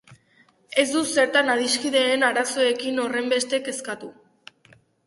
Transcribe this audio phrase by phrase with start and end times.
[0.83, 4.15] Ez dut zertan adiskideen arazoekin horrenbeste kezkatu.